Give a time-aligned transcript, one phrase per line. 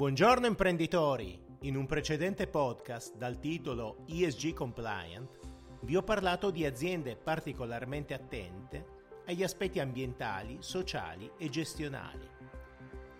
[0.00, 1.38] Buongiorno imprenditori!
[1.60, 5.38] In un precedente podcast dal titolo ESG Compliant
[5.82, 8.86] vi ho parlato di aziende particolarmente attente
[9.26, 12.26] agli aspetti ambientali, sociali e gestionali.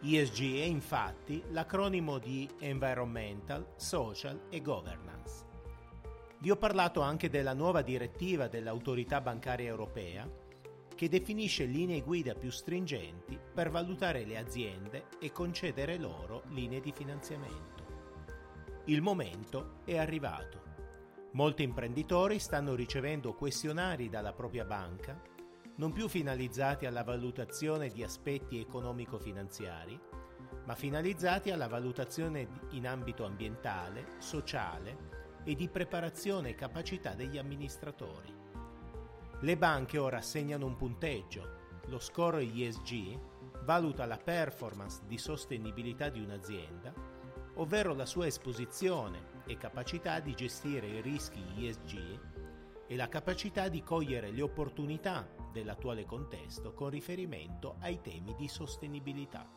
[0.00, 5.44] ESG è infatti l'acronimo di Environmental, Social e Governance.
[6.38, 10.26] Vi ho parlato anche della nuova direttiva dell'autorità bancaria europea
[11.00, 16.92] che definisce linee guida più stringenti per valutare le aziende e concedere loro linee di
[16.92, 18.82] finanziamento.
[18.84, 20.60] Il momento è arrivato.
[21.32, 25.18] Molti imprenditori stanno ricevendo questionari dalla propria banca,
[25.76, 29.98] non più finalizzati alla valutazione di aspetti economico-finanziari,
[30.66, 34.98] ma finalizzati alla valutazione in ambito ambientale, sociale
[35.44, 38.36] e di preparazione e capacità degli amministratori.
[39.42, 41.78] Le banche ora assegnano un punteggio.
[41.86, 43.18] Lo score ESG
[43.64, 46.92] valuta la performance di sostenibilità di un'azienda,
[47.54, 52.20] ovvero la sua esposizione e capacità di gestire i rischi ESG
[52.86, 59.48] e la capacità di cogliere le opportunità dell'attuale contesto con riferimento ai temi di sostenibilità.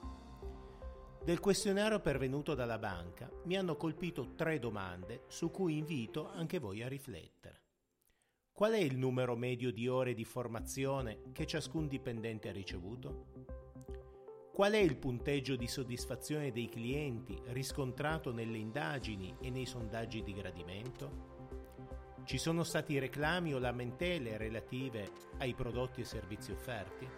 [1.22, 6.82] Del questionario pervenuto dalla banca mi hanno colpito tre domande su cui invito anche voi
[6.84, 7.53] a riflettere.
[8.56, 13.26] Qual è il numero medio di ore di formazione che ciascun dipendente ha ricevuto?
[14.54, 20.34] Qual è il punteggio di soddisfazione dei clienti riscontrato nelle indagini e nei sondaggi di
[20.34, 21.32] gradimento?
[22.26, 25.10] Ci sono stati reclami o lamentele relative
[25.40, 27.10] ai prodotti e servizi offerti?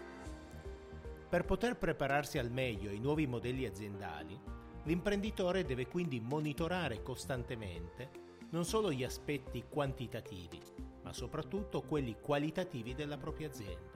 [1.30, 4.40] Per poter prepararsi al meglio ai nuovi modelli aziendali,
[4.84, 13.18] l'imprenditore deve quindi monitorare costantemente non solo gli aspetti quantitativi, ma soprattutto quelli qualitativi della
[13.18, 13.94] propria azienda.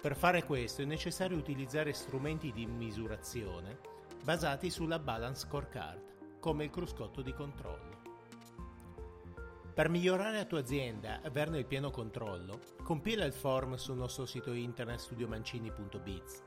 [0.00, 3.80] Per fare questo è necessario utilizzare strumenti di misurazione
[4.22, 8.00] basati sulla Balance Scorecard, come il cruscotto di controllo.
[9.74, 14.24] Per migliorare la tua azienda e averne il pieno controllo, compila il form sul nostro
[14.24, 16.42] sito internet studiomancini.biz.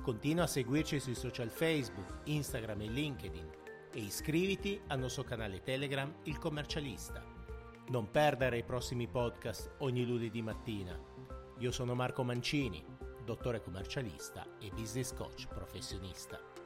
[0.00, 3.50] Continua a seguirci sui social Facebook, Instagram e LinkedIn
[3.92, 7.39] e iscriviti al nostro canale Telegram Il Commercialista
[7.90, 10.96] non perdere i prossimi podcast ogni lunedì mattina.
[11.58, 12.84] Io sono Marco Mancini,
[13.24, 16.59] dottore commercialista e business coach professionista.